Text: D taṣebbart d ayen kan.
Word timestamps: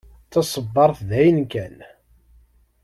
D 0.25 0.29
taṣebbart 0.31 0.99
d 1.09 1.11
ayen 1.19 1.39
kan. 1.51 1.77